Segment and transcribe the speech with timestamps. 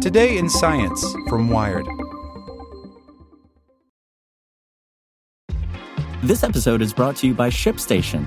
[0.00, 1.86] Today in Science from Wired.
[6.22, 8.26] This episode is brought to you by ShipStation.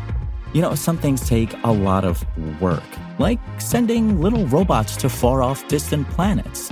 [0.54, 2.24] You know, some things take a lot of
[2.62, 2.84] work,
[3.18, 6.72] like sending little robots to far off distant planets.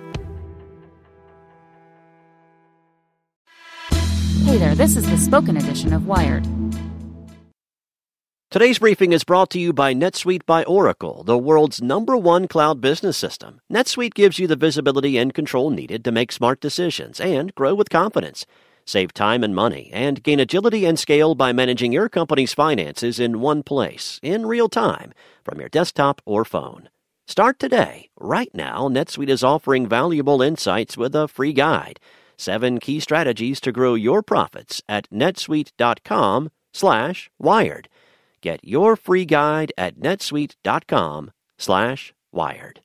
[4.51, 6.45] Hey there, this is the spoken edition of Wired.
[8.49, 12.81] Today's briefing is brought to you by NetSuite by Oracle, the world's number one cloud
[12.81, 13.61] business system.
[13.71, 17.89] NetSuite gives you the visibility and control needed to make smart decisions and grow with
[17.89, 18.45] confidence.
[18.85, 23.39] Save time and money and gain agility and scale by managing your company's finances in
[23.39, 25.13] one place, in real time,
[25.45, 26.89] from your desktop or phone.
[27.25, 28.09] Start today.
[28.19, 32.01] Right now, NetSuite is offering valuable insights with a free guide.
[32.41, 37.87] Seven key strategies to grow your profits at netsuite.com slash wired.
[38.41, 42.81] Get your free guide at netsuite.com slash wired.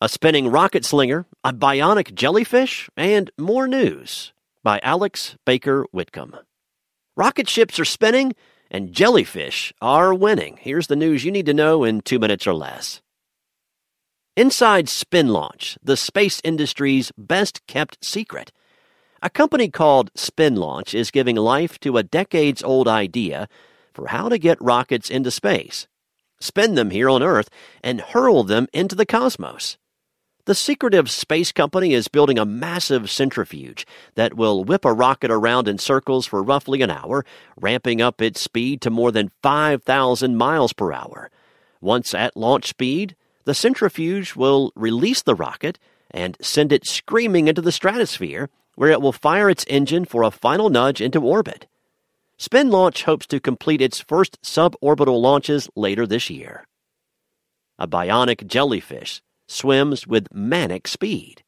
[0.00, 6.36] A spinning rocket slinger, a bionic jellyfish, and more news by Alex Baker Whitcomb.
[7.16, 8.32] Rocket ships are spinning
[8.70, 10.56] and jellyfish are winning.
[10.60, 13.02] Here's the news you need to know in two minutes or less.
[14.36, 18.52] Inside Spin Launch, the space industry's best kept secret.
[19.20, 23.48] A company called Spin Launch is giving life to a decades old idea
[23.92, 25.88] for how to get rockets into space,
[26.40, 27.50] spin them here on Earth,
[27.82, 29.76] and hurl them into the cosmos.
[30.44, 33.84] The secretive space company is building a massive centrifuge
[34.14, 37.24] that will whip a rocket around in circles for roughly an hour,
[37.60, 41.28] ramping up its speed to more than 5,000 miles per hour.
[41.80, 45.78] Once at launch speed, the centrifuge will release the rocket
[46.10, 50.30] and send it screaming into the stratosphere, where it will fire its engine for a
[50.30, 51.66] final nudge into orbit.
[52.36, 56.64] Spin Launch hopes to complete its first suborbital launches later this year.
[57.76, 61.42] A bionic jellyfish swims with manic speed.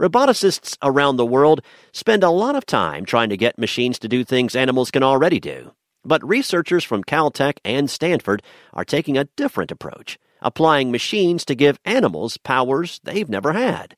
[0.00, 1.60] Roboticists around the world
[1.92, 5.40] spend a lot of time trying to get machines to do things animals can already
[5.40, 5.72] do.
[6.06, 8.42] But researchers from Caltech and Stanford
[8.72, 13.94] are taking a different approach applying machines to give animals powers they've never had.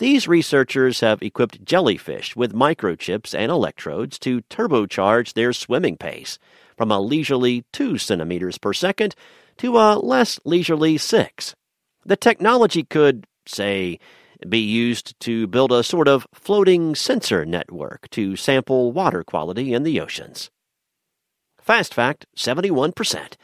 [0.00, 6.38] These researchers have equipped jellyfish with microchips and electrodes to turbocharge their swimming pace
[6.74, 9.14] from a leisurely 2 centimeters per second
[9.58, 11.54] to a less leisurely 6.
[12.06, 13.98] The technology could, say,
[14.48, 19.82] be used to build a sort of floating sensor network to sample water quality in
[19.82, 20.50] the oceans.
[21.60, 23.34] Fast fact 71%.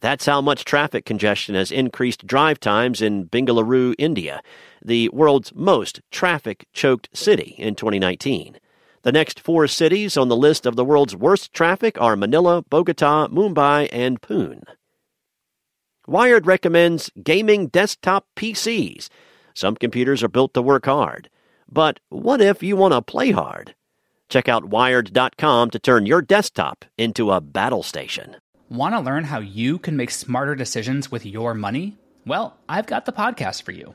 [0.00, 4.40] That's how much traffic congestion has increased drive times in Bengaluru, India,
[4.86, 8.58] the world's most traffic choked city in 2019.
[9.02, 13.28] The next four cities on the list of the world's worst traffic are Manila, Bogota,
[13.28, 14.62] Mumbai, and Pune.
[16.06, 19.08] Wired recommends gaming desktop PCs.
[19.54, 21.28] Some computers are built to work hard.
[21.68, 23.74] But what if you want to play hard?
[24.28, 28.36] Check out wired.com to turn your desktop into a battle station.
[28.68, 31.96] Want to learn how you can make smarter decisions with your money?
[32.24, 33.94] Well, I've got the podcast for you.